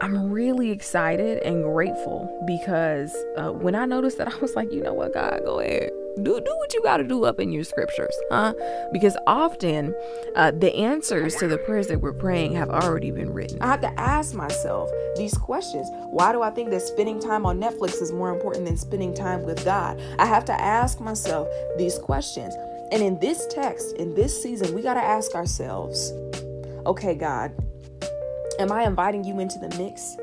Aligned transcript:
I'm 0.00 0.30
really 0.30 0.70
excited 0.70 1.42
and 1.42 1.62
grateful 1.62 2.30
because 2.46 3.16
uh, 3.36 3.50
when 3.50 3.74
I 3.74 3.86
noticed 3.86 4.18
that, 4.18 4.28
I 4.34 4.36
was 4.38 4.54
like, 4.54 4.72
you 4.72 4.82
know 4.82 4.92
what, 4.92 5.14
God, 5.14 5.40
go 5.44 5.60
ahead. 5.60 5.90
Do, 6.16 6.40
do 6.40 6.56
what 6.56 6.72
you 6.72 6.82
got 6.82 6.96
to 6.96 7.04
do 7.04 7.24
up 7.24 7.38
in 7.38 7.52
your 7.52 7.64
scriptures, 7.64 8.14
huh? 8.30 8.54
Because 8.90 9.18
often 9.26 9.94
uh, 10.34 10.50
the 10.50 10.74
answers 10.74 11.36
to 11.36 11.46
the 11.46 11.58
prayers 11.58 11.88
that 11.88 12.00
we're 12.00 12.14
praying 12.14 12.54
have 12.54 12.70
already 12.70 13.10
been 13.10 13.34
written. 13.34 13.60
I 13.60 13.66
have 13.66 13.82
to 13.82 14.00
ask 14.00 14.34
myself 14.34 14.90
these 15.16 15.36
questions. 15.36 15.88
Why 16.08 16.32
do 16.32 16.40
I 16.40 16.50
think 16.50 16.70
that 16.70 16.80
spending 16.80 17.20
time 17.20 17.44
on 17.44 17.60
Netflix 17.60 18.00
is 18.00 18.12
more 18.12 18.32
important 18.32 18.64
than 18.64 18.78
spending 18.78 19.12
time 19.12 19.42
with 19.42 19.62
God? 19.62 20.00
I 20.18 20.24
have 20.24 20.46
to 20.46 20.58
ask 20.58 21.00
myself 21.00 21.48
these 21.76 21.98
questions. 21.98 22.54
And 22.92 23.02
in 23.02 23.18
this 23.18 23.46
text, 23.48 23.94
in 23.96 24.14
this 24.14 24.42
season, 24.42 24.74
we 24.74 24.80
got 24.80 24.94
to 24.94 25.02
ask 25.02 25.34
ourselves 25.34 26.12
okay, 26.86 27.14
God, 27.14 27.52
Am 28.58 28.72
I 28.72 28.84
inviting 28.84 29.22
you 29.22 29.38
into 29.38 29.58
the 29.58 29.68
mix? 29.76 30.16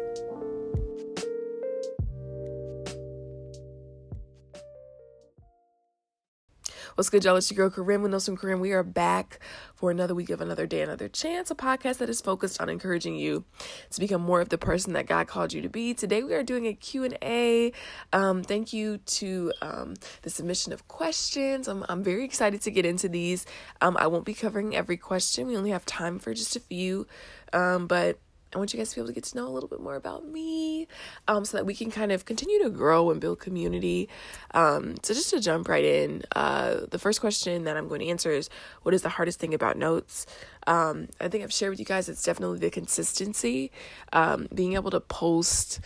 What's 6.95 7.09
good, 7.09 7.23
y'all? 7.23 7.37
It's 7.37 7.51
your 7.51 7.71
girl 7.71 7.97
with 7.97 8.21
Some 8.21 8.37
Corinne. 8.37 8.59
We 8.59 8.71
are 8.71 8.83
back 8.83 9.39
for 9.73 9.89
another 9.89 10.13
week 10.13 10.29
of 10.29 10.41
Another 10.41 10.67
Day, 10.67 10.83
Another 10.83 11.07
Chance, 11.07 11.49
a 11.49 11.55
podcast 11.55 11.97
that 11.97 12.07
is 12.07 12.21
focused 12.21 12.61
on 12.61 12.69
encouraging 12.69 13.15
you 13.15 13.45
to 13.89 13.99
become 13.99 14.21
more 14.21 14.41
of 14.41 14.49
the 14.49 14.59
person 14.59 14.93
that 14.93 15.07
God 15.07 15.25
called 15.25 15.53
you 15.53 15.63
to 15.63 15.69
be. 15.69 15.95
Today 15.95 16.21
we 16.21 16.35
are 16.35 16.43
doing 16.43 16.67
a 16.67 16.73
Q&A. 16.75 17.71
Um, 18.13 18.43
thank 18.43 18.73
you 18.73 18.99
to 18.99 19.51
um, 19.63 19.95
the 20.21 20.29
submission 20.29 20.71
of 20.71 20.87
questions. 20.87 21.67
I'm, 21.67 21.83
I'm 21.89 22.03
very 22.03 22.25
excited 22.25 22.61
to 22.61 22.69
get 22.69 22.85
into 22.85 23.09
these. 23.09 23.47
Um, 23.81 23.97
I 23.97 24.05
won't 24.05 24.23
be 24.23 24.35
covering 24.35 24.75
every 24.75 24.97
question. 24.97 25.47
We 25.47 25.57
only 25.57 25.71
have 25.71 25.87
time 25.87 26.19
for 26.19 26.31
just 26.35 26.55
a 26.55 26.59
few, 26.59 27.07
um, 27.53 27.87
but 27.87 28.19
I 28.53 28.57
want 28.57 28.73
you 28.73 28.77
guys 28.77 28.89
to 28.91 28.95
be 28.95 29.01
able 29.01 29.07
to 29.07 29.13
get 29.13 29.23
to 29.25 29.37
know 29.37 29.47
a 29.47 29.49
little 29.49 29.69
bit 29.69 29.79
more 29.79 29.95
about 29.95 30.25
me 30.25 30.87
um, 31.27 31.45
so 31.45 31.57
that 31.57 31.65
we 31.65 31.73
can 31.73 31.91
kind 31.91 32.11
of 32.11 32.25
continue 32.25 32.61
to 32.63 32.69
grow 32.69 33.09
and 33.11 33.19
build 33.19 33.39
community. 33.39 34.09
Um, 34.51 34.95
so, 35.03 35.13
just 35.13 35.29
to 35.31 35.39
jump 35.39 35.67
right 35.67 35.83
in, 35.83 36.23
uh, 36.35 36.81
the 36.89 36.99
first 36.99 37.21
question 37.21 37.63
that 37.63 37.77
I'm 37.77 37.87
going 37.87 38.01
to 38.01 38.07
answer 38.07 38.31
is 38.31 38.49
What 38.83 38.93
is 38.93 39.01
the 39.01 39.09
hardest 39.09 39.39
thing 39.39 39.53
about 39.53 39.77
notes? 39.77 40.25
Um, 40.67 41.07
I 41.19 41.27
think 41.27 41.43
I've 41.43 41.53
shared 41.53 41.71
with 41.71 41.79
you 41.79 41.85
guys 41.85 42.09
it's 42.09 42.23
definitely 42.23 42.59
the 42.59 42.69
consistency. 42.69 43.71
Um, 44.11 44.47
being 44.53 44.73
able 44.73 44.91
to 44.91 44.99
post 44.99 45.79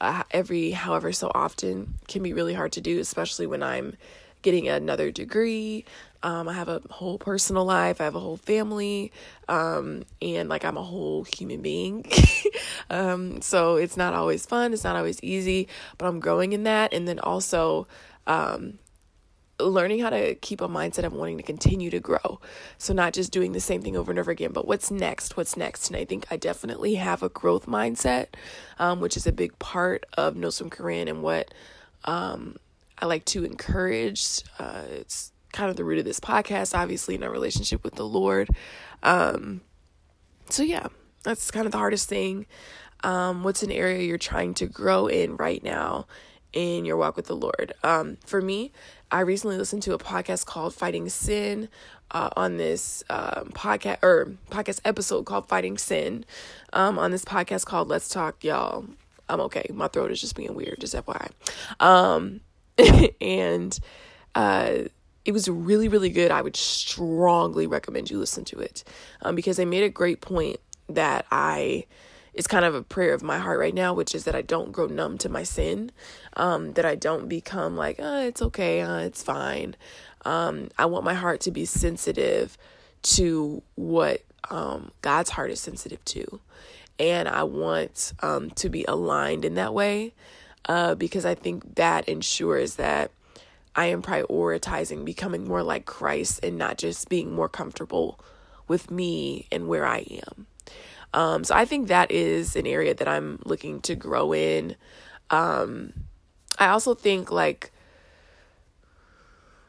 uh, 0.00 0.22
every 0.30 0.70
however 0.72 1.12
so 1.12 1.30
often 1.34 1.94
can 2.06 2.22
be 2.22 2.32
really 2.32 2.54
hard 2.54 2.72
to 2.72 2.80
do, 2.80 3.00
especially 3.00 3.46
when 3.46 3.62
I'm 3.62 3.96
getting 4.42 4.68
another 4.68 5.10
degree. 5.10 5.84
Um, 6.22 6.48
I 6.48 6.54
have 6.54 6.68
a 6.68 6.80
whole 6.90 7.18
personal 7.18 7.64
life. 7.64 8.00
I 8.00 8.04
have 8.04 8.14
a 8.14 8.20
whole 8.20 8.36
family. 8.36 9.12
Um, 9.48 10.04
and 10.20 10.48
like 10.48 10.64
I'm 10.64 10.76
a 10.76 10.82
whole 10.82 11.24
human 11.24 11.62
being. 11.62 12.04
um, 12.90 13.40
so 13.40 13.76
it's 13.76 13.96
not 13.96 14.14
always 14.14 14.44
fun. 14.44 14.72
It's 14.72 14.84
not 14.84 14.96
always 14.96 15.22
easy, 15.22 15.68
but 15.96 16.06
I'm 16.06 16.20
growing 16.20 16.52
in 16.52 16.64
that. 16.64 16.92
And 16.92 17.06
then 17.06 17.18
also, 17.20 17.86
um, 18.26 18.78
learning 19.60 20.00
how 20.00 20.10
to 20.10 20.34
keep 20.36 20.60
a 20.60 20.68
mindset 20.68 21.04
of 21.04 21.12
wanting 21.12 21.36
to 21.36 21.42
continue 21.42 21.90
to 21.90 22.00
grow. 22.00 22.40
So 22.78 22.92
not 22.92 23.12
just 23.12 23.32
doing 23.32 23.52
the 23.52 23.60
same 23.60 23.82
thing 23.82 23.96
over 23.96 24.10
and 24.10 24.18
over 24.18 24.30
again, 24.30 24.52
but 24.52 24.66
what's 24.66 24.90
next? 24.90 25.36
What's 25.36 25.56
next? 25.56 25.88
And 25.88 25.96
I 25.96 26.04
think 26.04 26.26
I 26.30 26.36
definitely 26.36 26.94
have 26.94 27.22
a 27.22 27.28
growth 27.28 27.66
mindset, 27.66 28.28
um, 28.78 29.00
which 29.00 29.16
is 29.16 29.26
a 29.26 29.32
big 29.32 29.58
part 29.58 30.06
of 30.16 30.36
Know 30.36 30.50
Some 30.50 30.70
Corinne 30.70 31.08
and 31.08 31.22
what, 31.22 31.52
um, 32.04 32.56
I 33.00 33.06
like 33.06 33.24
to 33.26 33.44
encourage. 33.44 34.42
Uh, 34.58 34.82
it's 34.90 35.32
kind 35.52 35.70
of 35.70 35.76
the 35.76 35.84
root 35.84 35.98
of 35.98 36.04
this 36.04 36.20
podcast, 36.20 36.76
obviously, 36.76 37.14
in 37.14 37.22
our 37.22 37.30
relationship 37.30 37.84
with 37.84 37.94
the 37.94 38.04
Lord. 38.04 38.50
Um, 39.02 39.60
so, 40.50 40.62
yeah, 40.62 40.88
that's 41.22 41.50
kind 41.50 41.66
of 41.66 41.72
the 41.72 41.78
hardest 41.78 42.08
thing. 42.08 42.46
Um, 43.04 43.44
what's 43.44 43.62
an 43.62 43.70
area 43.70 44.02
you're 44.02 44.18
trying 44.18 44.54
to 44.54 44.66
grow 44.66 45.06
in 45.06 45.36
right 45.36 45.62
now 45.62 46.06
in 46.52 46.84
your 46.84 46.96
walk 46.96 47.16
with 47.16 47.26
the 47.26 47.36
Lord? 47.36 47.72
Um, 47.84 48.16
for 48.26 48.42
me, 48.42 48.72
I 49.10 49.20
recently 49.20 49.56
listened 49.56 49.82
to 49.84 49.94
a 49.94 49.98
podcast 49.98 50.46
called 50.46 50.74
Fighting 50.74 51.08
Sin. 51.08 51.68
Uh, 52.10 52.30
on 52.38 52.56
this 52.56 53.04
um, 53.10 53.50
podcast 53.52 53.98
or 54.02 54.32
podcast 54.50 54.80
episode 54.86 55.26
called 55.26 55.46
Fighting 55.46 55.76
Sin, 55.76 56.24
um, 56.72 56.98
on 56.98 57.10
this 57.10 57.22
podcast 57.22 57.66
called 57.66 57.86
Let's 57.86 58.08
Talk, 58.08 58.42
y'all. 58.42 58.86
I'm 59.28 59.40
okay. 59.42 59.66
My 59.74 59.88
throat 59.88 60.10
is 60.10 60.18
just 60.18 60.34
being 60.34 60.54
weird, 60.54 60.78
just 60.80 60.94
FYI. 60.94 61.28
Um, 61.80 62.40
and 63.20 63.78
uh, 64.34 64.74
it 65.24 65.32
was 65.32 65.48
really, 65.48 65.88
really 65.88 66.10
good. 66.10 66.30
I 66.30 66.42
would 66.42 66.56
strongly 66.56 67.66
recommend 67.66 68.10
you 68.10 68.18
listen 68.18 68.44
to 68.46 68.60
it 68.60 68.84
um, 69.22 69.34
because 69.34 69.56
they 69.56 69.64
made 69.64 69.82
a 69.82 69.88
great 69.88 70.20
point 70.20 70.58
that 70.88 71.26
I 71.30 71.84
it's 72.38 72.46
kind 72.46 72.64
of 72.64 72.72
a 72.72 72.82
prayer 72.82 73.14
of 73.14 73.22
my 73.22 73.38
heart 73.38 73.58
right 73.58 73.74
now, 73.74 73.92
which 73.92 74.14
is 74.14 74.22
that 74.24 74.36
I 74.36 74.42
don't 74.42 74.70
grow 74.70 74.86
numb 74.86 75.18
to 75.18 75.28
my 75.28 75.42
sin, 75.42 75.90
um, 76.36 76.74
that 76.74 76.84
I 76.84 76.94
don't 76.94 77.28
become 77.28 77.76
like, 77.76 77.96
oh, 77.98 78.26
it's 78.26 78.40
okay, 78.40 78.80
uh, 78.80 78.98
it's 78.98 79.24
fine. 79.24 79.74
Um, 80.24 80.68
I 80.78 80.86
want 80.86 81.04
my 81.04 81.14
heart 81.14 81.40
to 81.42 81.50
be 81.50 81.64
sensitive 81.64 82.56
to 83.02 83.60
what 83.74 84.22
um, 84.50 84.92
God's 85.02 85.30
heart 85.30 85.50
is 85.50 85.58
sensitive 85.58 86.04
to. 86.06 86.40
And 87.00 87.28
I 87.28 87.42
want 87.42 88.12
um, 88.22 88.50
to 88.50 88.68
be 88.68 88.84
aligned 88.84 89.44
in 89.44 89.54
that 89.54 89.74
way 89.74 90.14
uh, 90.66 90.94
because 90.94 91.24
I 91.24 91.34
think 91.34 91.76
that 91.76 92.08
ensures 92.08 92.76
that 92.76 93.10
I 93.74 93.86
am 93.86 94.02
prioritizing 94.02 95.04
becoming 95.04 95.46
more 95.46 95.62
like 95.62 95.86
Christ 95.86 96.40
and 96.42 96.58
not 96.58 96.78
just 96.78 97.08
being 97.08 97.32
more 97.32 97.48
comfortable 97.48 98.18
with 98.66 98.90
me 98.90 99.46
and 99.52 99.68
where 99.68 99.86
I 99.86 100.20
am. 100.26 100.46
Um, 101.14 101.44
so 101.44 101.54
I 101.54 101.64
think 101.64 101.88
that 101.88 102.10
is 102.10 102.56
an 102.56 102.66
area 102.66 102.94
that 102.94 103.08
I'm 103.08 103.40
looking 103.44 103.80
to 103.82 103.94
grow 103.94 104.32
in. 104.32 104.76
Um, 105.30 105.92
I 106.58 106.68
also 106.68 106.94
think 106.94 107.30
like, 107.30 107.70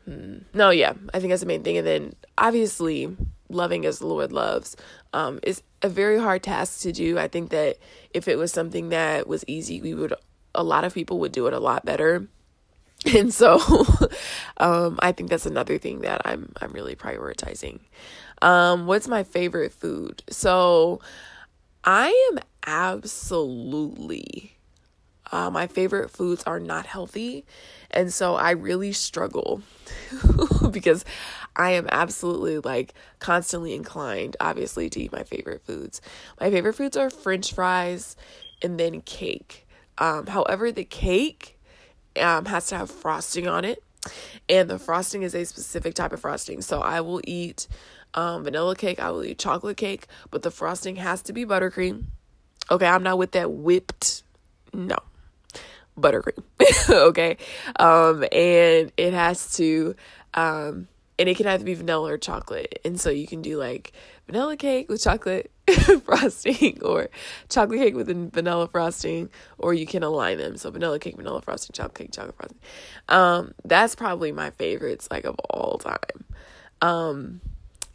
hmm, 0.05 0.39
no, 0.53 0.69
yeah, 0.69 0.93
I 1.13 1.19
think 1.19 1.31
that's 1.31 1.41
the 1.41 1.47
main 1.47 1.63
thing. 1.63 1.77
And 1.77 1.87
then 1.87 2.13
obviously, 2.37 3.15
loving 3.49 3.85
as 3.85 3.99
the 3.99 4.07
Lord 4.07 4.31
loves 4.31 4.75
um, 5.13 5.39
is 5.43 5.63
a 5.81 5.89
very 5.89 6.19
hard 6.19 6.43
task 6.43 6.81
to 6.81 6.91
do. 6.91 7.17
I 7.17 7.27
think 7.27 7.51
that 7.51 7.77
if 8.13 8.27
it 8.27 8.37
was 8.37 8.51
something 8.51 8.89
that 8.89 9.27
was 9.27 9.43
easy, 9.47 9.81
we 9.81 9.93
would 9.93 10.13
a 10.55 10.63
lot 10.63 10.83
of 10.83 10.93
people 10.93 11.19
would 11.19 11.31
do 11.31 11.47
it 11.47 11.53
a 11.53 11.59
lot 11.59 11.85
better. 11.85 12.27
And 13.15 13.33
so 13.33 13.61
um, 14.57 14.99
I 15.01 15.13
think 15.13 15.29
that's 15.29 15.45
another 15.45 15.77
thing 15.77 16.01
that 16.01 16.21
I'm 16.25 16.51
I'm 16.61 16.73
really 16.73 16.95
prioritizing. 16.95 17.79
Um, 18.41 18.87
what's 18.87 19.07
my 19.07 19.23
favorite 19.23 19.71
food? 19.71 20.21
So 20.29 20.99
I 21.85 22.09
am 22.33 22.39
absolutely 22.67 24.59
uh, 25.31 25.49
my 25.49 25.67
favorite 25.67 26.09
foods 26.09 26.43
are 26.43 26.59
not 26.59 26.85
healthy. 26.85 27.45
And 27.91 28.13
so 28.13 28.35
I 28.35 28.51
really 28.51 28.93
struggle 28.93 29.61
because 30.71 31.05
I 31.55 31.71
am 31.71 31.87
absolutely 31.91 32.59
like 32.59 32.93
constantly 33.19 33.73
inclined, 33.73 34.37
obviously, 34.39 34.89
to 34.89 35.01
eat 35.01 35.11
my 35.11 35.23
favorite 35.23 35.63
foods. 35.63 36.01
My 36.39 36.49
favorite 36.49 36.73
foods 36.73 36.97
are 36.97 37.09
french 37.09 37.53
fries 37.53 38.15
and 38.61 38.79
then 38.79 39.01
cake. 39.01 39.67
Um, 39.99 40.27
however, 40.27 40.71
the 40.71 40.85
cake 40.85 41.59
um, 42.19 42.45
has 42.45 42.67
to 42.67 42.77
have 42.77 42.89
frosting 42.89 43.47
on 43.47 43.65
it, 43.65 43.83
and 44.47 44.69
the 44.69 44.79
frosting 44.79 45.23
is 45.23 45.35
a 45.35 45.45
specific 45.45 45.93
type 45.93 46.13
of 46.13 46.21
frosting. 46.21 46.61
So 46.61 46.81
I 46.81 47.01
will 47.01 47.21
eat 47.25 47.67
um, 48.13 48.43
vanilla 48.43 48.75
cake, 48.75 48.99
I 48.99 49.11
will 49.11 49.23
eat 49.23 49.37
chocolate 49.37 49.77
cake, 49.77 50.07
but 50.31 50.41
the 50.41 50.51
frosting 50.51 50.95
has 50.97 51.21
to 51.23 51.33
be 51.33 51.45
buttercream. 51.45 52.05
Okay, 52.71 52.87
I'm 52.87 53.03
not 53.03 53.17
with 53.17 53.31
that 53.31 53.51
whipped, 53.51 54.23
no, 54.73 54.97
buttercream. 55.97 56.43
okay, 56.89 57.37
um, 57.77 58.23
and 58.31 58.91
it 58.97 59.13
has 59.13 59.55
to, 59.57 59.95
um, 60.33 60.87
and 61.17 61.29
it 61.29 61.37
can 61.37 61.47
either 61.47 61.63
be 61.63 61.73
vanilla 61.73 62.13
or 62.13 62.17
chocolate, 62.17 62.79
and 62.85 62.99
so 62.99 63.09
you 63.09 63.27
can 63.27 63.41
do 63.41 63.57
like 63.57 63.91
vanilla 64.27 64.55
cake 64.55 64.89
with 64.89 65.03
chocolate 65.03 65.51
frosting 66.05 66.81
or 66.83 67.09
chocolate 67.49 67.79
cake 67.79 67.95
with 67.95 68.07
vanilla 68.33 68.67
frosting, 68.67 69.29
or 69.57 69.73
you 69.73 69.85
can 69.85 70.03
align 70.03 70.37
them. 70.37 70.57
So 70.57 70.71
vanilla 70.71 70.99
cake, 70.99 71.15
vanilla 71.15 71.41
frosting, 71.41 71.73
chocolate 71.73 71.95
cake, 71.95 72.11
chocolate 72.11 72.35
frosting. 72.35 72.59
Um, 73.07 73.53
that's 73.65 73.95
probably 73.95 74.31
my 74.31 74.51
favorites 74.51 75.07
like 75.11 75.25
of 75.25 75.35
all 75.49 75.77
time. 75.77 76.25
Um, 76.81 77.41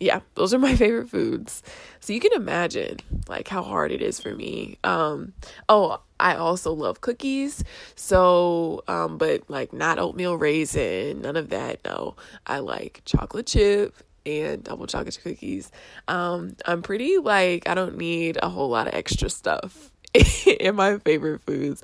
yeah, 0.01 0.21
those 0.35 0.53
are 0.53 0.59
my 0.59 0.75
favorite 0.77 1.09
foods. 1.09 1.63
So 2.01 2.13
you 2.13 2.21
can 2.21 2.33
imagine 2.33 2.99
like 3.29 3.49
how 3.49 3.63
hard 3.63 3.93
it 3.93 4.03
is 4.03 4.21
for 4.21 4.35
me. 4.35 4.79
Um, 4.85 5.33
oh, 5.69 6.01
I 6.21 6.37
also 6.37 6.73
love 6.73 7.01
cookies. 7.01 7.65
So, 7.97 8.83
um, 8.89 9.19
but 9.19 9.49
like 9.49 9.73
not 9.73 9.99
oatmeal 9.99 10.37
raisin, 10.37 11.23
none 11.23 11.37
of 11.37 11.51
that. 11.51 11.81
No, 11.85 12.17
I 12.47 12.59
like 12.59 13.03
chocolate 13.05 13.47
chip 13.47 13.95
and 14.27 14.63
double 14.65 14.87
chocolate 14.87 15.19
cookies. 15.23 15.71
Um, 16.09 16.57
I'm 16.67 16.83
pretty 16.83 17.19
like 17.19 17.69
I 17.69 17.75
don't 17.75 17.97
need 17.97 18.39
a 18.43 18.49
whole 18.49 18.69
lot 18.69 18.87
of 18.87 18.95
extra 18.95 19.31
stuff 19.31 19.91
in 20.47 20.77
my 20.77 20.99
favorite 20.99 21.43
foods. 21.43 21.83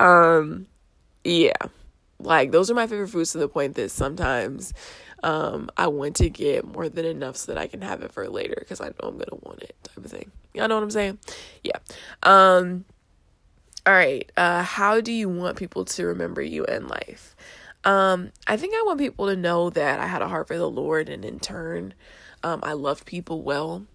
Um, 0.00 0.66
yeah, 1.24 1.52
like 2.18 2.50
those 2.50 2.70
are 2.70 2.74
my 2.74 2.86
favorite 2.86 3.08
foods 3.08 3.32
to 3.32 3.38
the 3.38 3.48
point 3.48 3.74
that 3.76 3.90
sometimes 3.90 4.72
um, 5.22 5.70
I 5.76 5.86
want 5.86 6.16
to 6.16 6.28
get 6.28 6.66
more 6.66 6.88
than 6.88 7.04
enough 7.04 7.36
so 7.36 7.52
that 7.52 7.60
I 7.60 7.66
can 7.66 7.82
have 7.82 8.02
it 8.02 8.12
for 8.12 8.28
later 8.28 8.56
because 8.58 8.80
I 8.80 8.86
know 8.86 9.08
I'm 9.08 9.18
gonna 9.18 9.40
want 9.42 9.62
it 9.62 9.76
type 9.82 10.04
of 10.04 10.10
thing. 10.10 10.30
Y'all 10.54 10.68
know 10.68 10.74
what 10.74 10.84
I'm 10.84 10.90
saying? 10.90 11.18
Yeah. 11.62 11.78
Um, 12.22 12.84
all 13.86 13.94
right. 13.94 14.30
Uh, 14.36 14.62
how 14.62 15.00
do 15.00 15.12
you 15.12 15.28
want 15.28 15.56
people 15.56 15.84
to 15.84 16.06
remember 16.06 16.42
you 16.42 16.64
in 16.64 16.88
life? 16.88 17.34
Um, 17.84 18.30
I 18.46 18.56
think 18.56 18.74
I 18.74 18.82
want 18.86 18.98
people 18.98 19.26
to 19.26 19.36
know 19.36 19.70
that 19.70 20.00
I 20.00 20.06
had 20.06 20.22
a 20.22 20.28
heart 20.28 20.48
for 20.48 20.56
the 20.56 20.70
Lord, 20.70 21.08
and 21.08 21.24
in 21.24 21.40
turn, 21.40 21.94
um, 22.42 22.60
I 22.62 22.72
love 22.74 23.04
people 23.04 23.42
well. 23.42 23.86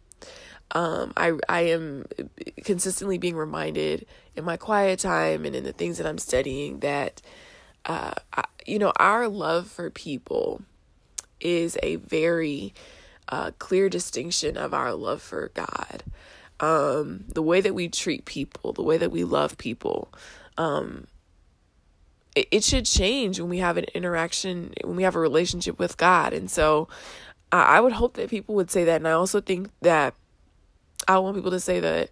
Um, 0.71 1.13
I 1.15 1.33
I 1.47 1.61
am 1.61 2.05
consistently 2.63 3.17
being 3.17 3.37
reminded 3.37 4.05
in 4.35 4.43
my 4.43 4.57
quiet 4.57 4.99
time 4.99 5.45
and 5.45 5.55
in 5.55 5.63
the 5.63 5.71
things 5.71 5.97
that 5.97 6.07
I'm 6.07 6.17
studying 6.17 6.79
that, 6.79 7.21
uh, 7.85 8.13
I, 8.33 8.43
you 8.65 8.77
know, 8.77 8.91
our 8.97 9.29
love 9.29 9.67
for 9.67 9.89
people 9.89 10.61
is 11.39 11.77
a 11.81 11.95
very 11.97 12.73
uh, 13.29 13.51
clear 13.59 13.87
distinction 13.87 14.57
of 14.57 14.73
our 14.73 14.93
love 14.93 15.21
for 15.21 15.51
God 15.53 16.03
um, 16.59 17.25
the 17.27 17.41
way 17.41 17.61
that 17.61 17.75
we 17.75 17.87
treat 17.87 18.25
people, 18.25 18.73
the 18.73 18.83
way 18.83 18.97
that 18.97 19.11
we 19.11 19.23
love 19.23 19.57
people, 19.57 20.11
um, 20.57 21.07
it, 22.51 22.63
should 22.63 22.85
change 22.85 23.39
when 23.39 23.49
we 23.49 23.59
have 23.59 23.77
an 23.77 23.85
interaction, 23.93 24.73
when 24.83 24.95
we 24.95 25.03
have 25.03 25.15
a 25.15 25.19
relationship 25.19 25.79
with 25.79 25.97
God. 25.97 26.33
And 26.33 26.49
so 26.49 26.87
I, 27.51 27.77
I 27.77 27.81
would 27.81 27.93
hope 27.93 28.15
that 28.15 28.29
people 28.29 28.55
would 28.55 28.69
say 28.69 28.83
that. 28.85 28.97
And 28.97 29.07
I 29.07 29.11
also 29.11 29.41
think 29.41 29.69
that 29.81 30.13
I 31.07 31.19
want 31.19 31.35
people 31.35 31.51
to 31.51 31.59
say 31.59 31.79
that 31.79 32.09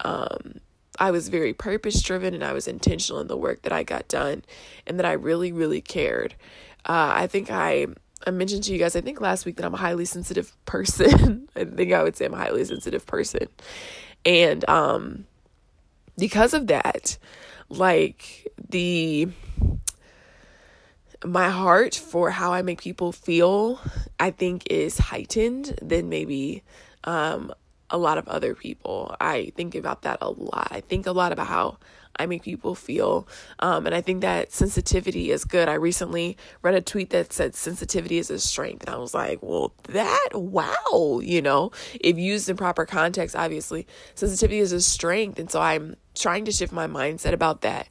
um, 0.00 0.60
I 0.98 1.10
was 1.10 1.28
very 1.28 1.52
purpose 1.52 2.02
driven 2.02 2.34
and 2.34 2.44
I 2.44 2.52
was 2.52 2.68
intentional 2.68 3.20
in 3.20 3.28
the 3.28 3.36
work 3.36 3.62
that 3.62 3.72
I 3.72 3.82
got 3.82 4.08
done 4.08 4.44
and 4.86 4.98
that 4.98 5.06
I 5.06 5.12
really, 5.12 5.52
really 5.52 5.80
cared. 5.80 6.34
Uh, 6.84 7.12
I 7.14 7.26
think 7.26 7.50
I 7.50 7.86
I 8.26 8.30
mentioned 8.30 8.64
to 8.64 8.72
you 8.72 8.78
guys, 8.78 8.96
I 8.96 9.02
think 9.02 9.20
last 9.20 9.44
week 9.44 9.56
that 9.56 9.64
I'm 9.64 9.74
a 9.74 9.78
highly 9.78 10.04
sensitive 10.04 10.52
person. 10.64 11.48
I 11.54 11.64
think 11.64 11.92
I 11.92 12.02
would 12.02 12.16
say 12.16 12.26
I'm 12.26 12.34
a 12.34 12.38
highly 12.38 12.64
sensitive 12.64 13.06
person. 13.06 13.48
And 14.24 14.68
um 14.68 15.26
because 16.18 16.54
of 16.54 16.68
that, 16.68 17.18
like 17.68 18.48
the 18.70 19.28
my 21.24 21.48
heart 21.48 21.94
for 21.94 22.30
how 22.30 22.52
I 22.52 22.62
make 22.62 22.80
people 22.80 23.10
feel, 23.12 23.80
I 24.20 24.30
think 24.30 24.66
is 24.70 24.98
heightened 24.98 25.78
than 25.82 26.08
maybe 26.08 26.62
um 27.04 27.52
a 27.90 27.98
lot 27.98 28.18
of 28.18 28.26
other 28.28 28.54
people. 28.54 29.14
I 29.20 29.52
think 29.56 29.74
about 29.74 30.02
that 30.02 30.18
a 30.20 30.30
lot. 30.30 30.68
I 30.70 30.80
think 30.80 31.06
a 31.06 31.12
lot 31.12 31.32
about 31.32 31.46
how 31.46 31.78
I 32.18 32.26
make 32.26 32.42
people 32.42 32.74
feel. 32.74 33.28
Um, 33.58 33.86
and 33.86 33.94
I 33.94 34.00
think 34.00 34.22
that 34.22 34.52
sensitivity 34.52 35.30
is 35.30 35.44
good. 35.44 35.68
I 35.68 35.74
recently 35.74 36.36
read 36.62 36.74
a 36.74 36.80
tweet 36.80 37.10
that 37.10 37.32
said 37.32 37.54
sensitivity 37.54 38.18
is 38.18 38.30
a 38.30 38.38
strength. 38.38 38.86
And 38.86 38.94
I 38.94 38.98
was 38.98 39.14
like, 39.14 39.38
well, 39.42 39.72
that, 39.88 40.30
wow, 40.34 41.20
you 41.22 41.42
know, 41.42 41.72
if 42.00 42.18
used 42.18 42.48
in 42.48 42.56
proper 42.56 42.86
context, 42.86 43.36
obviously, 43.36 43.86
sensitivity 44.14 44.60
is 44.60 44.72
a 44.72 44.80
strength. 44.80 45.38
And 45.38 45.50
so 45.50 45.60
I'm 45.60 45.96
trying 46.14 46.46
to 46.46 46.52
shift 46.52 46.72
my 46.72 46.86
mindset 46.86 47.32
about 47.32 47.60
that. 47.60 47.88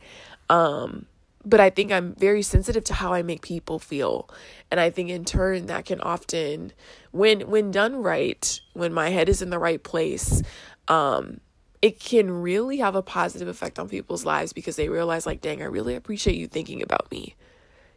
Um, 0.49 1.05
but 1.45 1.59
I 1.59 1.69
think 1.69 1.91
I'm 1.91 2.15
very 2.15 2.41
sensitive 2.41 2.83
to 2.85 2.93
how 2.95 3.13
I 3.13 3.21
make 3.21 3.41
people 3.41 3.77
feel. 3.77 4.29
And 4.71 4.79
I 4.79 4.89
think 4.89 5.09
in 5.09 5.25
turn 5.25 5.67
that 5.67 5.85
can 5.85 6.01
often 6.01 6.73
when 7.11 7.41
when 7.41 7.71
done 7.71 7.97
right, 7.97 8.59
when 8.73 8.91
my 8.93 9.09
head 9.09 9.29
is 9.29 9.41
in 9.41 9.51
the 9.51 9.59
right 9.59 9.81
place, 9.81 10.41
um, 10.87 11.39
it 11.81 11.99
can 11.99 12.41
really 12.41 12.77
have 12.77 12.95
a 12.95 13.03
positive 13.03 13.47
effect 13.47 13.77
on 13.77 13.87
people's 13.87 14.25
lives 14.25 14.53
because 14.53 14.75
they 14.75 14.89
realize, 14.89 15.27
like, 15.27 15.41
dang, 15.41 15.61
I 15.61 15.65
really 15.65 15.95
appreciate 15.95 16.35
you 16.35 16.47
thinking 16.47 16.81
about 16.81 17.11
me. 17.11 17.35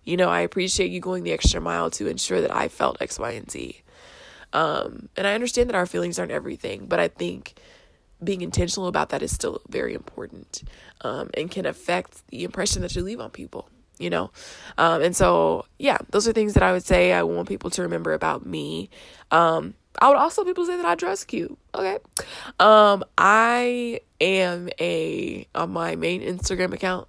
You 0.05 0.17
know, 0.17 0.29
I 0.29 0.41
appreciate 0.41 0.91
you 0.91 1.00
going 1.00 1.25
the 1.25 1.33
extra 1.33 1.61
mile 1.61 1.91
to 1.93 2.06
ensure 2.06 2.41
that 2.43 2.55
I 2.55 2.69
felt 2.69 3.00
X, 3.00 3.19
Y, 3.19 3.31
and 3.31 3.50
Z. 3.50 3.83
Um, 4.53 5.09
and 5.17 5.27
I 5.27 5.35
understand 5.35 5.69
that 5.69 5.77
our 5.77 5.87
feelings 5.87 6.19
aren't 6.19 6.33
everything, 6.33 6.87
but 6.87 7.00
I 7.00 7.09
think 7.09 7.55
being 8.23 8.43
intentional 8.43 8.88
about 8.88 9.11
that 9.11 9.23
is 9.23 9.32
still 9.32 9.61
very 9.69 9.94
important 9.94 10.62
um, 11.03 11.31
and 11.35 11.50
can 11.50 11.67
affect 11.67 12.26
the 12.29 12.44
impression 12.44 12.82
that 12.82 12.94
you 12.94 13.03
leave 13.03 13.20
on 13.20 13.31
people 13.31 13.69
you 13.99 14.11
know 14.11 14.31
um, 14.79 15.03
and 15.03 15.15
so 15.17 15.65
yeah 15.79 15.99
those 16.11 16.26
are 16.26 16.32
things 16.32 16.55
that 16.55 16.62
i 16.62 16.73
would 16.73 16.85
say 16.85 17.12
i 17.12 17.23
want 17.23 17.49
people 17.49 17.70
to 17.70 17.82
remember 17.82 18.12
about 18.12 18.47
me 18.47 18.91
um, 19.31 19.75
I 20.00 20.09
would 20.09 20.17
also 20.17 20.44
people 20.44 20.65
say 20.65 20.76
that 20.76 20.87
I 20.87 20.94
dress 20.94 21.25
cute. 21.25 21.56
Okay. 21.75 21.99
Um, 22.61 23.05
I 23.17 24.00
am 24.21 24.69
a 24.81 25.47
on 25.55 25.71
my 25.71 25.97
main 25.97 26.23
Instagram 26.23 26.73
account. 26.73 27.09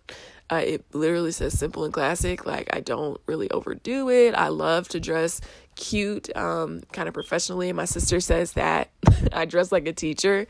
Uh, 0.51 0.61
it 0.65 0.85
literally 0.93 1.31
says 1.31 1.57
simple 1.57 1.83
and 1.83 1.93
classic. 1.93 2.45
Like 2.45 2.75
I 2.75 2.79
don't 2.79 3.21
really 3.27 3.49
overdo 3.51 4.09
it. 4.09 4.33
I 4.33 4.47
love 4.47 4.87
to 4.89 4.99
dress 4.99 5.41
cute, 5.79 6.35
um, 6.35 6.81
kind 6.91 7.07
of 7.07 7.13
professionally. 7.13 7.71
My 7.71 7.85
sister 7.85 8.19
says 8.19 8.53
that 8.53 8.89
I 9.31 9.45
dress 9.45 9.71
like 9.71 9.87
a 9.87 9.93
teacher. 9.93 10.45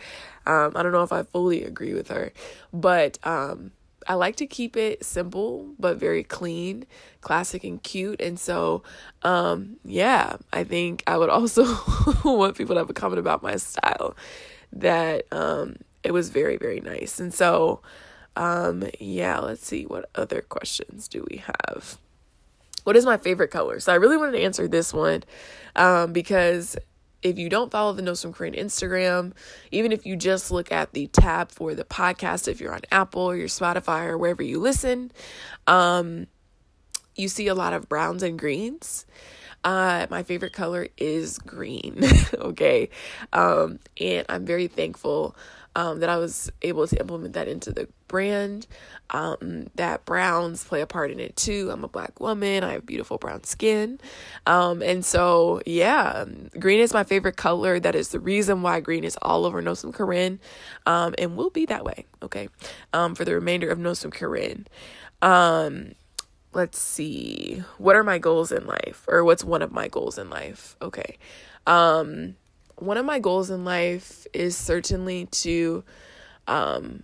Um, 0.45 0.73
I 0.75 0.81
don't 0.81 0.91
know 0.91 1.03
if 1.03 1.13
I 1.13 1.23
fully 1.23 1.63
agree 1.63 1.93
with 1.93 2.07
her, 2.07 2.33
but 2.73 3.19
um, 3.23 3.71
I 4.07 4.15
like 4.15 4.37
to 4.37 4.47
keep 4.47 4.75
it 4.75 5.05
simple 5.05 5.69
but 5.77 5.97
very 5.97 6.23
clean, 6.23 6.85
classic 7.21 7.63
and 7.63 7.81
cute. 7.81 8.19
And 8.19 8.39
so, 8.39 8.81
um, 9.21 9.77
yeah, 9.85 10.37
I 10.51 10.63
think 10.63 11.03
I 11.05 11.17
would 11.17 11.29
also 11.29 11.63
want 12.25 12.57
people 12.57 12.73
to 12.73 12.79
have 12.79 12.89
a 12.89 12.93
comment 12.93 13.19
about 13.19 13.43
my 13.43 13.57
style 13.57 14.15
that 14.73 15.25
um, 15.31 15.75
it 16.03 16.11
was 16.11 16.29
very, 16.29 16.57
very 16.57 16.79
nice. 16.79 17.19
And 17.19 17.31
so, 17.31 17.81
um, 18.35 18.83
yeah, 18.99 19.37
let's 19.37 19.65
see 19.65 19.85
what 19.85 20.09
other 20.15 20.41
questions 20.41 21.07
do 21.07 21.25
we 21.29 21.37
have. 21.37 21.99
What 22.83 22.95
is 22.95 23.05
my 23.05 23.17
favorite 23.17 23.51
color? 23.51 23.79
So 23.79 23.91
I 23.91 23.95
really 23.95 24.17
wanted 24.17 24.33
to 24.33 24.41
answer 24.41 24.67
this 24.67 24.93
one 24.93 25.23
um, 25.75 26.13
because 26.13 26.77
if 27.21 27.37
you 27.37 27.49
don't 27.49 27.71
follow 27.71 27.93
the 27.93 28.01
Notes 28.01 28.21
from 28.21 28.33
Korean 28.33 28.53
Instagram, 28.53 29.33
even 29.71 29.91
if 29.91 30.05
you 30.05 30.15
just 30.15 30.51
look 30.51 30.71
at 30.71 30.93
the 30.93 31.07
tab 31.07 31.51
for 31.51 31.75
the 31.75 31.83
podcast, 31.83 32.47
if 32.47 32.61
you're 32.61 32.73
on 32.73 32.81
Apple 32.91 33.23
or 33.23 33.35
your 33.35 33.47
Spotify 33.47 34.05
or 34.05 34.17
wherever 34.17 34.43
you 34.43 34.59
listen, 34.59 35.11
um, 35.67 36.27
you 37.15 37.27
see 37.27 37.47
a 37.47 37.55
lot 37.55 37.73
of 37.73 37.89
browns 37.89 38.23
and 38.23 38.39
greens. 38.39 39.05
Uh, 39.63 40.07
my 40.09 40.23
favorite 40.23 40.53
color 40.53 40.87
is 40.97 41.37
green. 41.39 42.01
okay. 42.33 42.89
Um, 43.33 43.79
and 43.99 44.25
I'm 44.29 44.45
very 44.45 44.67
thankful 44.67 45.35
um, 45.79 46.01
that 46.01 46.09
I 46.09 46.17
was 46.17 46.51
able 46.61 46.85
to 46.87 46.99
implement 46.99 47.35
that 47.35 47.47
into 47.47 47.71
the 47.71 47.87
brand. 48.09 48.67
Um, 49.11 49.67
that 49.75 50.03
browns 50.03 50.61
play 50.61 50.81
a 50.81 50.85
part 50.85 51.09
in 51.09 51.21
it 51.21 51.37
too. 51.37 51.69
I'm 51.71 51.85
a 51.85 51.87
black 51.87 52.19
woman. 52.19 52.65
I 52.65 52.73
have 52.73 52.85
beautiful 52.85 53.17
brown 53.17 53.45
skin. 53.45 53.97
Um, 54.45 54.81
and 54.81 55.05
so, 55.05 55.61
yeah, 55.65 56.25
green 56.59 56.81
is 56.81 56.93
my 56.93 57.05
favorite 57.05 57.37
color. 57.37 57.79
That 57.79 57.95
is 57.95 58.09
the 58.09 58.19
reason 58.19 58.61
why 58.61 58.81
green 58.81 59.05
is 59.05 59.17
all 59.21 59.45
over 59.45 59.61
Nosum 59.61 59.93
Corinne 59.93 60.41
um, 60.85 61.15
and 61.17 61.37
will 61.37 61.49
be 61.49 61.65
that 61.67 61.85
way, 61.85 62.05
okay, 62.21 62.49
um, 62.91 63.15
for 63.15 63.23
the 63.23 63.33
remainder 63.33 63.69
of 63.69 63.79
Nosum 63.79 64.11
Corinne. 64.11 64.67
Um, 65.21 65.93
let's 66.51 66.77
see. 66.77 67.63
What 67.77 67.95
are 67.95 68.03
my 68.03 68.17
goals 68.17 68.51
in 68.51 68.67
life? 68.67 69.05
Or 69.07 69.23
what's 69.23 69.45
one 69.45 69.61
of 69.61 69.71
my 69.71 69.87
goals 69.87 70.17
in 70.17 70.29
life? 70.29 70.75
Okay. 70.81 71.17
Um, 71.65 72.35
one 72.81 72.97
of 72.97 73.05
my 73.05 73.19
goals 73.19 73.49
in 73.49 73.65
life 73.65 74.25
is 74.33 74.55
certainly 74.55 75.25
to 75.27 75.83
um, 76.47 77.03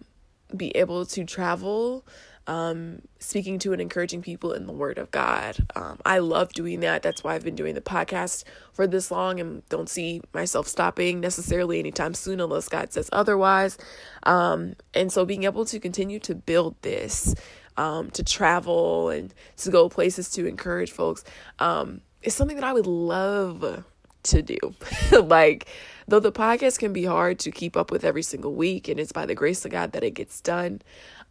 be 0.55 0.75
able 0.75 1.05
to 1.07 1.25
travel, 1.25 2.05
um, 2.47 3.01
speaking 3.19 3.59
to 3.59 3.73
and 3.73 3.81
encouraging 3.81 4.21
people 4.21 4.53
in 4.53 4.67
the 4.67 4.73
Word 4.73 4.97
of 4.97 5.11
God. 5.11 5.57
Um, 5.75 5.99
I 6.05 6.19
love 6.19 6.53
doing 6.53 6.79
that. 6.81 7.01
That's 7.01 7.23
why 7.23 7.35
I've 7.35 7.43
been 7.43 7.55
doing 7.55 7.75
the 7.75 7.81
podcast 7.81 8.43
for 8.71 8.87
this 8.87 9.11
long 9.11 9.39
and 9.39 9.67
don't 9.69 9.89
see 9.89 10.21
myself 10.33 10.67
stopping 10.67 11.19
necessarily 11.19 11.79
anytime 11.79 12.13
soon 12.13 12.39
unless 12.39 12.69
God 12.69 12.93
says 12.93 13.09
otherwise. 13.11 13.77
Um, 14.23 14.75
and 14.93 15.11
so 15.11 15.25
being 15.25 15.43
able 15.43 15.65
to 15.65 15.79
continue 15.79 16.19
to 16.19 16.35
build 16.35 16.75
this, 16.83 17.35
um, 17.77 18.09
to 18.11 18.23
travel 18.23 19.09
and 19.09 19.33
to 19.57 19.69
go 19.69 19.89
places 19.89 20.29
to 20.31 20.47
encourage 20.47 20.91
folks 20.91 21.23
um, 21.59 22.01
is 22.21 22.33
something 22.33 22.55
that 22.55 22.63
I 22.63 22.73
would 22.73 22.87
love 22.87 23.83
to 24.25 24.41
do. 24.41 24.57
like, 25.11 25.67
though 26.07 26.19
the 26.19 26.31
podcast 26.31 26.79
can 26.79 26.93
be 26.93 27.05
hard 27.05 27.39
to 27.39 27.51
keep 27.51 27.75
up 27.77 27.91
with 27.91 28.03
every 28.03 28.23
single 28.23 28.53
week, 28.53 28.87
and 28.87 28.99
it's 28.99 29.11
by 29.11 29.25
the 29.25 29.35
grace 29.35 29.65
of 29.65 29.71
God 29.71 29.91
that 29.93 30.03
it 30.03 30.11
gets 30.11 30.41
done, 30.41 30.81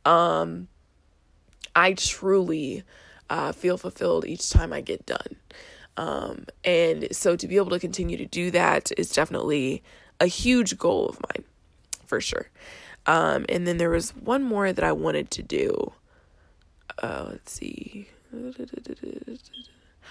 um, 0.05 0.69
I 1.75 1.95
truly 1.95 2.85
uh, 3.31 3.53
feel 3.53 3.77
fulfilled 3.77 4.27
each 4.27 4.51
time 4.51 4.73
I 4.73 4.81
get 4.81 5.07
done. 5.07 5.37
Um, 5.97 6.47
and 6.65 7.09
so 7.13 7.37
to 7.37 7.47
be 7.47 7.57
able 7.57 7.71
to 7.71 7.79
continue 7.79 8.17
to 8.17 8.27
do 8.27 8.51
that 8.51 8.91
is 8.97 9.13
definitely 9.13 9.83
a 10.21 10.27
huge 10.27 10.77
goal 10.79 11.09
of 11.09 11.21
mine, 11.21 11.45
for 12.05 12.21
sure. 12.21 12.51
Um, 13.07 13.45
and 13.49 13.67
then 13.67 13.77
there 13.77 13.91
was 13.91 14.11
one 14.11 14.43
more 14.43 14.73
that 14.73 14.85
I 14.85 14.93
wanted 14.93 15.31
to 15.33 15.43
do. 15.43 15.93
Uh, 17.03 17.27
let's 17.31 17.53
see. 17.53 18.09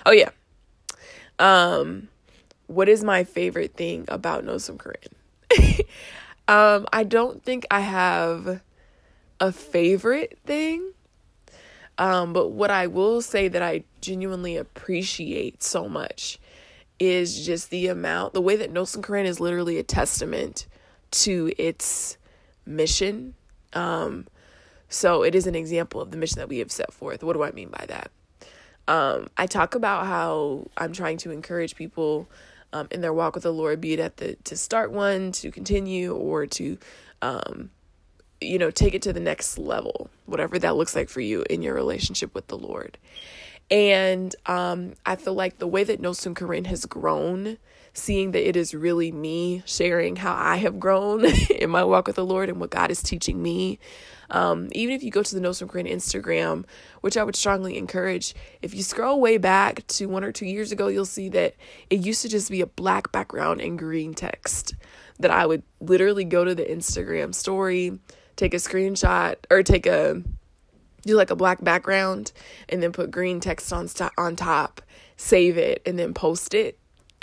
Oh 0.05 0.11
yeah. 0.11 0.29
Um, 1.39 2.09
what 2.67 2.89
is 2.89 3.03
my 3.03 3.23
favorite 3.23 3.75
thing 3.75 4.05
about 4.07 4.61
Some 4.61 4.77
Corinne? 4.77 5.15
um, 6.47 6.85
I 6.91 7.03
don't 7.03 7.43
think 7.43 7.65
I 7.69 7.81
have 7.81 8.61
a 9.39 9.51
favorite 9.51 10.39
thing. 10.45 10.91
Um, 11.97 12.33
but 12.33 12.49
what 12.49 12.71
I 12.71 12.87
will 12.87 13.21
say 13.21 13.47
that 13.47 13.61
I 13.61 13.83
genuinely 14.01 14.57
appreciate 14.57 15.61
so 15.61 15.87
much 15.87 16.39
is 16.99 17.45
just 17.45 17.69
the 17.69 17.87
amount, 17.87 18.33
the 18.33 18.41
way 18.41 18.55
that 18.55 18.87
Some 18.87 19.01
Corinne 19.01 19.25
is 19.25 19.39
literally 19.39 19.77
a 19.77 19.83
testament 19.83 20.65
to 21.11 21.51
its 21.57 22.17
mission. 22.65 23.35
Um, 23.73 24.27
So 24.89 25.23
it 25.23 25.35
is 25.35 25.47
an 25.47 25.55
example 25.55 26.01
of 26.01 26.11
the 26.11 26.17
mission 26.17 26.37
that 26.37 26.49
we 26.49 26.59
have 26.59 26.71
set 26.71 26.93
forth. 26.93 27.23
What 27.23 27.33
do 27.33 27.43
I 27.43 27.51
mean 27.51 27.69
by 27.69 27.85
that? 27.87 28.11
Um, 28.87 29.27
I 29.37 29.47
talk 29.47 29.75
about 29.75 30.05
how 30.05 30.67
I'm 30.77 30.93
trying 30.93 31.17
to 31.19 31.31
encourage 31.31 31.75
people 31.75 32.27
um, 32.73 32.87
in 32.91 33.01
their 33.01 33.13
walk 33.13 33.35
with 33.35 33.43
the 33.43 33.53
Lord, 33.53 33.79
be 33.79 33.93
it 33.93 33.99
at 33.99 34.17
the 34.17 34.35
to 34.43 34.57
start 34.57 34.91
one, 34.91 35.31
to 35.33 35.51
continue, 35.51 36.13
or 36.13 36.45
to 36.47 36.77
um, 37.21 37.69
you 38.41 38.57
know, 38.57 38.69
take 38.69 38.93
it 38.93 39.01
to 39.03 39.13
the 39.13 39.19
next 39.19 39.57
level, 39.57 40.09
whatever 40.25 40.59
that 40.59 40.75
looks 40.75 40.95
like 40.95 41.09
for 41.09 41.21
you 41.21 41.43
in 41.49 41.61
your 41.61 41.73
relationship 41.73 42.35
with 42.35 42.47
the 42.47 42.57
Lord. 42.57 42.97
And 43.71 44.35
um, 44.45 44.93
I 45.05 45.15
feel 45.15 45.33
like 45.33 45.57
the 45.57 45.67
way 45.67 45.83
that 45.83 46.01
Nosun 46.01 46.35
Corinne 46.35 46.65
has 46.65 46.85
grown, 46.85 47.57
seeing 47.93 48.31
that 48.31 48.47
it 48.47 48.55
is 48.55 48.73
really 48.73 49.11
me 49.11 49.61
sharing 49.65 50.15
how 50.15 50.33
I 50.33 50.57
have 50.57 50.79
grown 50.79 51.25
in 51.49 51.69
my 51.69 51.83
walk 51.83 52.07
with 52.07 52.15
the 52.15 52.25
Lord 52.25 52.49
and 52.49 52.59
what 52.59 52.71
God 52.71 52.91
is 52.91 53.01
teaching 53.01 53.41
me. 53.41 53.79
Um, 54.29 54.69
even 54.71 54.95
if 54.95 55.03
you 55.03 55.11
go 55.11 55.21
to 55.21 55.35
the 55.35 55.41
Nosun 55.41 55.69
Corinne 55.69 55.85
Instagram, 55.85 56.65
which 57.01 57.17
I 57.17 57.23
would 57.23 57.35
strongly 57.35 57.77
encourage, 57.77 58.33
if 58.63 58.73
you 58.73 58.81
scroll 58.81 59.21
way 59.21 59.37
back 59.37 59.85
to 59.87 60.07
one 60.07 60.23
or 60.23 60.31
two 60.31 60.47
years 60.47 60.71
ago, 60.71 60.87
you'll 60.87 61.05
see 61.05 61.29
that 61.29 61.55
it 61.89 61.99
used 61.99 62.23
to 62.23 62.29
just 62.29 62.49
be 62.49 62.61
a 62.61 62.65
black 62.65 63.11
background 63.11 63.61
and 63.61 63.77
green 63.77 64.13
text. 64.15 64.75
That 65.19 65.29
I 65.29 65.45
would 65.45 65.61
literally 65.79 66.23
go 66.23 66.43
to 66.43 66.55
the 66.55 66.63
Instagram 66.63 67.35
story, 67.35 67.99
take 68.35 68.55
a 68.55 68.57
screenshot, 68.57 69.35
or 69.51 69.61
take 69.61 69.85
a 69.85 70.23
do 71.03 71.15
like 71.15 71.29
a 71.29 71.35
black 71.35 71.63
background 71.63 72.31
and 72.69 72.81
then 72.81 72.91
put 72.93 73.11
green 73.11 73.39
text 73.39 73.71
on 73.71 73.87
st- 73.87 74.13
on 74.17 74.35
top, 74.35 74.81
save 75.17 75.57
it 75.57 75.81
and 75.85 75.99
then 75.99 76.13
post 76.13 76.53
it 76.53 76.79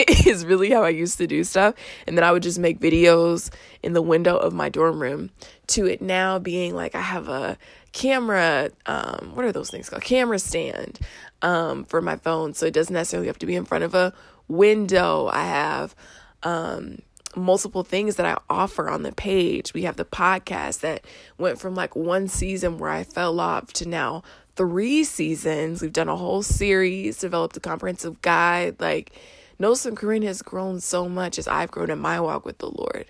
is 0.27 0.45
really 0.45 0.69
how 0.71 0.83
I 0.83 0.89
used 0.89 1.17
to 1.17 1.27
do 1.27 1.43
stuff. 1.43 1.75
And 2.07 2.17
then 2.17 2.23
I 2.23 2.31
would 2.31 2.43
just 2.43 2.59
make 2.59 2.79
videos 2.79 3.51
in 3.83 3.93
the 3.93 4.01
window 4.01 4.37
of 4.37 4.53
my 4.53 4.69
dorm 4.69 5.01
room 5.01 5.31
to 5.67 5.85
it 5.85 6.01
now 6.01 6.39
being 6.39 6.75
like 6.75 6.95
I 6.95 7.01
have 7.01 7.27
a 7.27 7.57
camera, 7.93 8.69
um, 8.85 9.31
what 9.33 9.45
are 9.45 9.51
those 9.51 9.69
things 9.69 9.89
called? 9.89 10.03
Camera 10.03 10.39
stand 10.39 10.99
um, 11.41 11.83
for 11.85 12.01
my 12.01 12.15
phone. 12.17 12.53
So 12.53 12.65
it 12.65 12.73
doesn't 12.73 12.93
necessarily 12.93 13.27
have 13.27 13.39
to 13.39 13.45
be 13.45 13.55
in 13.55 13.65
front 13.65 13.83
of 13.83 13.95
a 13.95 14.13
window. 14.47 15.29
I 15.31 15.45
have 15.45 15.95
um, 16.43 16.99
multiple 17.35 17.83
things 17.83 18.15
that 18.15 18.25
I 18.25 18.37
offer 18.49 18.89
on 18.89 19.03
the 19.03 19.11
page. 19.11 19.73
We 19.73 19.83
have 19.83 19.97
the 19.97 20.05
podcast 20.05 20.81
that 20.81 21.05
went 21.37 21.59
from 21.59 21.75
like 21.75 21.95
one 21.95 22.27
season 22.27 22.77
where 22.77 22.89
I 22.89 23.03
fell 23.03 23.39
off 23.39 23.73
to 23.73 23.87
now 23.87 24.23
three 24.55 25.03
seasons. 25.03 25.81
We've 25.81 25.93
done 25.93 26.09
a 26.09 26.15
whole 26.15 26.43
series, 26.43 27.17
developed 27.17 27.57
a 27.57 27.61
comprehensive 27.61 28.21
guide. 28.21 28.79
Like, 28.79 29.13
Nosun 29.61 29.95
Corinne 29.95 30.23
has 30.23 30.41
grown 30.41 30.79
so 30.79 31.07
much 31.07 31.37
as 31.37 31.47
I've 31.47 31.71
grown 31.71 31.91
in 31.91 31.99
my 31.99 32.19
walk 32.19 32.45
with 32.45 32.57
the 32.57 32.69
Lord. 32.69 33.05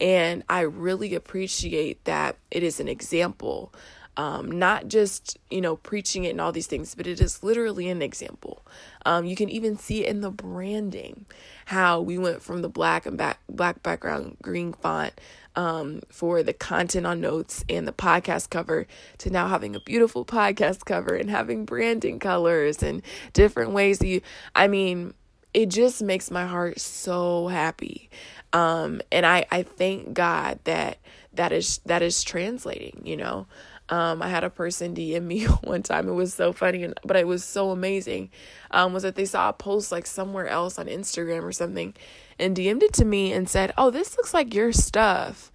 And 0.00 0.42
I 0.48 0.62
really 0.62 1.14
appreciate 1.14 2.04
that 2.04 2.36
it 2.50 2.62
is 2.62 2.80
an 2.80 2.88
example 2.88 3.72
um, 4.16 4.50
not 4.50 4.88
just 4.88 5.38
you 5.50 5.60
know 5.60 5.76
preaching 5.76 6.24
it 6.24 6.30
and 6.30 6.40
all 6.40 6.52
these 6.52 6.66
things 6.66 6.94
but 6.94 7.06
it 7.06 7.20
is 7.20 7.42
literally 7.42 7.88
an 7.88 8.02
example 8.02 8.64
um, 9.04 9.24
you 9.24 9.36
can 9.36 9.48
even 9.48 9.76
see 9.76 10.04
it 10.04 10.08
in 10.08 10.20
the 10.20 10.30
branding 10.30 11.26
how 11.66 12.00
we 12.00 12.16
went 12.16 12.42
from 12.42 12.62
the 12.62 12.68
black 12.68 13.06
and 13.06 13.18
back 13.18 13.40
black 13.48 13.82
background 13.82 14.36
green 14.40 14.72
font 14.72 15.20
um, 15.56 16.00
for 16.10 16.42
the 16.42 16.52
content 16.52 17.06
on 17.06 17.20
notes 17.20 17.64
and 17.68 17.86
the 17.88 17.92
podcast 17.92 18.50
cover 18.50 18.86
to 19.18 19.30
now 19.30 19.48
having 19.48 19.74
a 19.74 19.80
beautiful 19.80 20.24
podcast 20.24 20.84
cover 20.84 21.14
and 21.14 21.30
having 21.30 21.64
branding 21.64 22.18
colors 22.18 22.82
and 22.82 23.02
different 23.32 23.72
ways 23.72 24.00
you 24.02 24.20
i 24.54 24.68
mean 24.68 25.12
it 25.54 25.68
just 25.68 26.02
makes 26.02 26.30
my 26.30 26.46
heart 26.46 26.78
so 26.80 27.48
happy 27.48 28.10
um, 28.52 29.00
and 29.10 29.24
i 29.24 29.46
i 29.50 29.62
thank 29.62 30.12
god 30.12 30.58
that 30.64 30.98
that 31.32 31.52
is 31.52 31.78
that 31.86 32.02
is 32.02 32.22
translating 32.22 33.00
you 33.04 33.16
know 33.16 33.46
um, 33.90 34.22
I 34.22 34.28
had 34.28 34.44
a 34.44 34.50
person 34.50 34.94
DM 34.94 35.24
me 35.24 35.44
one 35.62 35.82
time. 35.82 36.08
It 36.08 36.12
was 36.12 36.32
so 36.32 36.52
funny, 36.52 36.84
and 36.84 36.98
but 37.04 37.16
it 37.16 37.26
was 37.26 37.44
so 37.44 37.70
amazing. 37.70 38.30
Um, 38.70 38.92
was 38.92 39.02
that 39.02 39.14
they 39.14 39.26
saw 39.26 39.50
a 39.50 39.52
post 39.52 39.92
like 39.92 40.06
somewhere 40.06 40.48
else 40.48 40.78
on 40.78 40.86
Instagram 40.86 41.42
or 41.42 41.52
something, 41.52 41.94
and 42.38 42.56
DM'd 42.56 42.82
it 42.82 42.92
to 42.94 43.04
me 43.04 43.32
and 43.32 43.48
said, 43.48 43.72
"Oh, 43.76 43.90
this 43.90 44.16
looks 44.16 44.32
like 44.32 44.54
your 44.54 44.72
stuff." 44.72 45.52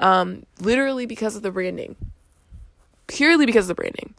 Um, 0.00 0.46
literally 0.60 1.06
because 1.06 1.36
of 1.36 1.42
the 1.42 1.50
branding, 1.50 1.96
purely 3.06 3.46
because 3.46 3.64
of 3.68 3.76
the 3.76 3.82
branding. 3.82 4.14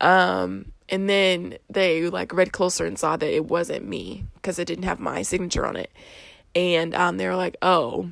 Um, 0.00 0.72
and 0.88 1.08
then 1.08 1.58
they 1.68 2.08
like 2.08 2.32
read 2.32 2.52
closer 2.52 2.86
and 2.86 2.98
saw 2.98 3.16
that 3.16 3.34
it 3.34 3.46
wasn't 3.46 3.86
me 3.86 4.24
because 4.34 4.58
it 4.58 4.66
didn't 4.66 4.84
have 4.84 5.00
my 5.00 5.22
signature 5.22 5.66
on 5.66 5.76
it, 5.76 5.90
and 6.54 6.94
um, 6.94 7.16
they 7.16 7.26
were 7.26 7.36
like, 7.36 7.56
"Oh." 7.62 8.10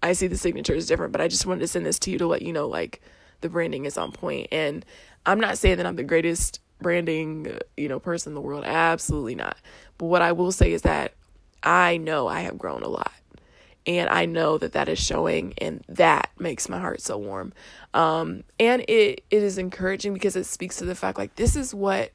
I 0.00 0.12
see 0.12 0.28
the 0.28 0.36
signature 0.36 0.74
is 0.74 0.86
different, 0.86 1.10
but 1.10 1.20
I 1.20 1.26
just 1.26 1.44
wanted 1.44 1.58
to 1.62 1.66
send 1.66 1.84
this 1.84 1.98
to 2.00 2.10
you 2.12 2.18
to 2.18 2.26
let 2.28 2.42
you 2.42 2.52
know, 2.52 2.68
like, 2.68 3.00
the 3.40 3.48
branding 3.48 3.84
is 3.84 3.98
on 3.98 4.12
point. 4.12 4.48
And 4.52 4.84
I'm 5.26 5.40
not 5.40 5.58
saying 5.58 5.78
that 5.78 5.86
I'm 5.86 5.96
the 5.96 6.04
greatest 6.04 6.60
branding, 6.80 7.58
you 7.76 7.88
know, 7.88 7.98
person 7.98 8.30
in 8.30 8.34
the 8.34 8.40
world. 8.40 8.64
Absolutely 8.64 9.34
not. 9.34 9.56
But 9.98 10.06
what 10.06 10.22
I 10.22 10.32
will 10.32 10.52
say 10.52 10.72
is 10.72 10.82
that 10.82 11.14
I 11.62 11.96
know 11.96 12.28
I 12.28 12.40
have 12.42 12.58
grown 12.58 12.82
a 12.82 12.88
lot. 12.88 13.12
And 13.88 14.10
I 14.10 14.26
know 14.26 14.58
that 14.58 14.72
that 14.72 14.90
is 14.90 14.98
showing, 14.98 15.54
and 15.56 15.82
that 15.88 16.30
makes 16.38 16.68
my 16.68 16.78
heart 16.78 17.00
so 17.00 17.16
warm. 17.16 17.54
Um, 17.94 18.44
and 18.60 18.82
it 18.82 19.24
it 19.30 19.42
is 19.42 19.56
encouraging 19.56 20.12
because 20.12 20.36
it 20.36 20.44
speaks 20.44 20.76
to 20.76 20.84
the 20.84 20.94
fact 20.94 21.16
like 21.16 21.36
this 21.36 21.56
is 21.56 21.74
what 21.74 22.12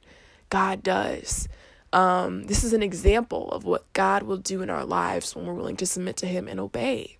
God 0.50 0.84
does. 0.84 1.48
Um, 1.92 2.44
this 2.44 2.62
is 2.62 2.72
an 2.72 2.82
example 2.82 3.50
of 3.50 3.64
what 3.64 3.92
God 3.92 4.22
will 4.22 4.36
do 4.36 4.62
in 4.62 4.70
our 4.70 4.84
lives 4.84 5.34
when 5.34 5.46
we're 5.46 5.54
willing 5.54 5.76
to 5.78 5.86
submit 5.86 6.16
to 6.18 6.26
Him 6.26 6.46
and 6.46 6.60
obey. 6.60 7.18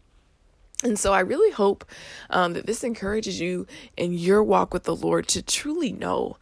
And 0.85 0.99
so 0.99 1.13
I 1.13 1.21
really 1.21 1.51
hope 1.51 1.85
um, 2.31 2.53
that 2.53 2.67
this 2.67 2.85
encourages 2.85 3.41
you 3.41 3.67
in 3.97 4.13
your 4.13 4.43
walk 4.45 4.73
with 4.73 4.85
the 4.85 4.95
Lord 4.95 5.27
to 5.29 5.43
truly 5.43 5.93
know 5.93 6.37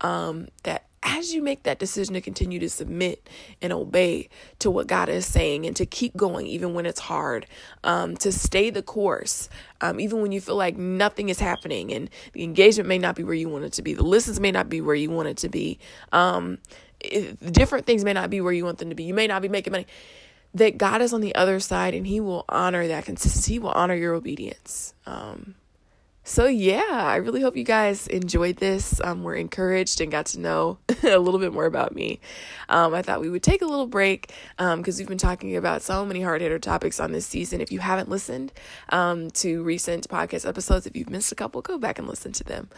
um, 0.00 0.48
that 0.62 0.87
as 1.02 1.32
you 1.32 1.42
make 1.42 1.62
that 1.62 1.78
decision 1.78 2.14
to 2.14 2.20
continue 2.20 2.58
to 2.58 2.68
submit 2.68 3.28
and 3.62 3.72
obey 3.72 4.28
to 4.58 4.70
what 4.70 4.86
God 4.86 5.08
is 5.08 5.26
saying 5.26 5.66
and 5.66 5.76
to 5.76 5.86
keep 5.86 6.16
going 6.16 6.46
even 6.46 6.74
when 6.74 6.86
it's 6.86 7.00
hard, 7.00 7.46
um, 7.84 8.16
to 8.18 8.32
stay 8.32 8.70
the 8.70 8.82
course, 8.82 9.48
um, 9.80 10.00
even 10.00 10.20
when 10.22 10.32
you 10.32 10.40
feel 10.40 10.56
like 10.56 10.76
nothing 10.76 11.28
is 11.28 11.38
happening 11.38 11.92
and 11.92 12.10
the 12.32 12.42
engagement 12.42 12.88
may 12.88 12.98
not 12.98 13.16
be 13.16 13.24
where 13.24 13.34
you 13.34 13.48
want 13.48 13.64
it 13.64 13.72
to 13.74 13.82
be, 13.82 13.94
the 13.94 14.02
listens 14.02 14.40
may 14.40 14.50
not 14.50 14.68
be 14.68 14.80
where 14.80 14.94
you 14.94 15.10
want 15.10 15.28
it 15.28 15.36
to 15.38 15.48
be, 15.48 15.78
um, 16.12 16.58
different 17.52 17.86
things 17.86 18.04
may 18.04 18.12
not 18.12 18.30
be 18.30 18.40
where 18.40 18.52
you 18.52 18.64
want 18.64 18.78
them 18.78 18.88
to 18.88 18.94
be, 18.94 19.04
you 19.04 19.14
may 19.14 19.26
not 19.26 19.42
be 19.42 19.48
making 19.48 19.70
money 19.70 19.86
that 20.54 20.78
God 20.78 21.02
is 21.02 21.12
on 21.12 21.20
the 21.20 21.34
other 21.34 21.60
side 21.60 21.94
and 21.94 22.06
He 22.06 22.20
will 22.20 22.44
honor 22.48 22.86
that 22.88 23.04
consistency. 23.04 23.54
He 23.54 23.58
will 23.58 23.70
honor 23.70 23.94
your 23.94 24.14
obedience. 24.14 24.94
Um, 25.06 25.54
so 26.28 26.44
yeah, 26.44 26.82
I 26.90 27.16
really 27.16 27.40
hope 27.40 27.56
you 27.56 27.64
guys 27.64 28.06
enjoyed 28.06 28.58
this. 28.58 29.00
Um, 29.02 29.22
were 29.22 29.34
encouraged 29.34 30.02
and 30.02 30.12
got 30.12 30.26
to 30.26 30.38
know 30.38 30.76
a 31.02 31.18
little 31.18 31.40
bit 31.40 31.54
more 31.54 31.64
about 31.64 31.94
me. 31.94 32.20
Um, 32.68 32.92
I 32.92 33.00
thought 33.00 33.22
we 33.22 33.30
would 33.30 33.42
take 33.42 33.62
a 33.62 33.66
little 33.66 33.86
break 33.86 34.30
because 34.58 34.74
um, 34.74 34.82
we've 34.98 35.08
been 35.08 35.16
talking 35.16 35.56
about 35.56 35.80
so 35.80 36.04
many 36.04 36.20
hard 36.20 36.42
hitter 36.42 36.58
topics 36.58 37.00
on 37.00 37.12
this 37.12 37.24
season. 37.24 37.62
If 37.62 37.72
you 37.72 37.78
haven't 37.78 38.10
listened 38.10 38.52
um, 38.90 39.30
to 39.30 39.62
recent 39.62 40.06
podcast 40.10 40.46
episodes, 40.46 40.86
if 40.86 40.94
you've 40.94 41.08
missed 41.08 41.32
a 41.32 41.34
couple, 41.34 41.62
go 41.62 41.78
back 41.78 41.98
and 41.98 42.06
listen 42.06 42.32
to 42.32 42.44
them. 42.44 42.68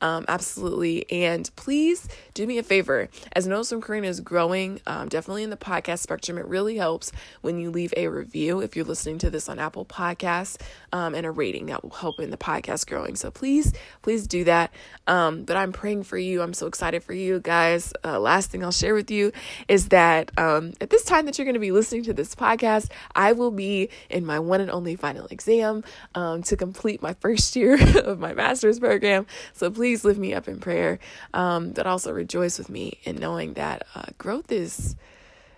Um, 0.00 0.24
absolutely, 0.28 1.10
and 1.10 1.50
please 1.56 2.06
do 2.34 2.46
me 2.46 2.58
a 2.58 2.62
favor. 2.62 3.08
As 3.32 3.48
Nosun 3.48 3.82
Corinne 3.82 4.04
is 4.04 4.20
growing, 4.20 4.80
um, 4.86 5.08
definitely 5.08 5.42
in 5.42 5.50
the 5.50 5.56
podcast 5.56 5.98
spectrum, 5.98 6.38
it 6.38 6.46
really 6.46 6.76
helps 6.76 7.10
when 7.40 7.58
you 7.58 7.72
leave 7.72 7.92
a 7.96 8.06
review 8.06 8.60
if 8.60 8.76
you're 8.76 8.84
listening 8.84 9.18
to 9.18 9.30
this 9.30 9.48
on 9.48 9.58
Apple 9.58 9.84
Podcasts 9.84 10.58
and 10.92 11.26
a 11.26 11.30
rating 11.32 11.66
that 11.66 11.82
will 11.82 11.90
help 11.90 12.20
in 12.20 12.30
the 12.30 12.36
podcast 12.36 12.86
growth 12.86 12.99
growing. 13.00 13.16
So 13.16 13.30
please, 13.30 13.72
please 14.02 14.26
do 14.26 14.44
that. 14.44 14.72
Um, 15.06 15.44
but 15.44 15.56
I'm 15.56 15.72
praying 15.72 16.02
for 16.02 16.18
you. 16.18 16.42
I'm 16.42 16.52
so 16.52 16.66
excited 16.66 17.02
for 17.02 17.14
you 17.14 17.40
guys. 17.40 17.92
Uh, 18.04 18.20
last 18.20 18.50
thing 18.50 18.62
I'll 18.62 18.72
share 18.72 18.94
with 18.94 19.10
you 19.10 19.32
is 19.68 19.88
that 19.88 20.30
um, 20.38 20.74
at 20.80 20.90
this 20.90 21.04
time 21.04 21.24
that 21.26 21.38
you're 21.38 21.46
going 21.46 21.54
to 21.54 21.60
be 21.60 21.72
listening 21.72 22.02
to 22.04 22.12
this 22.12 22.34
podcast, 22.34 22.90
I 23.14 23.32
will 23.32 23.50
be 23.50 23.88
in 24.10 24.26
my 24.26 24.38
one 24.38 24.60
and 24.60 24.70
only 24.70 24.96
final 24.96 25.26
exam 25.26 25.82
um, 26.14 26.42
to 26.44 26.56
complete 26.56 27.00
my 27.00 27.14
first 27.14 27.56
year 27.60 27.78
of 28.00 28.18
my 28.18 28.34
master's 28.34 28.78
program. 28.78 29.26
So 29.54 29.70
please 29.70 30.04
lift 30.04 30.18
me 30.18 30.34
up 30.34 30.46
in 30.46 30.60
prayer, 30.60 30.98
um, 31.32 31.70
but 31.70 31.86
also 31.86 32.12
rejoice 32.12 32.58
with 32.58 32.68
me 32.68 32.98
in 33.04 33.16
knowing 33.16 33.54
that 33.54 33.86
uh, 33.94 34.06
growth 34.18 34.52
is, 34.52 34.94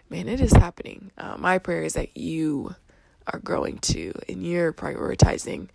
man, 0.08 0.28
it 0.28 0.40
is 0.40 0.52
happening. 0.52 1.10
Uh, 1.18 1.36
my 1.38 1.58
prayer 1.58 1.82
is 1.82 1.94
that 1.94 2.16
you 2.16 2.76
are 3.26 3.38
growing 3.40 3.78
too 3.78 4.12
and 4.28 4.44
you're 4.44 4.72
prioritizing 4.72 5.68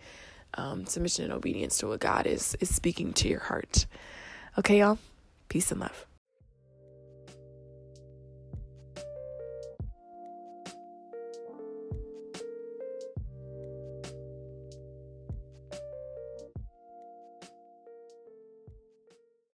um, 0.54 0.86
submission 0.86 1.24
and 1.24 1.32
obedience 1.32 1.78
to 1.78 1.88
what 1.88 2.00
God 2.00 2.26
is 2.26 2.56
is 2.60 2.74
speaking 2.74 3.12
to 3.14 3.28
your 3.28 3.40
heart. 3.40 3.86
Okay, 4.58 4.80
y'all. 4.80 4.98
Peace 5.48 5.70
and 5.70 5.80
love. 5.80 6.06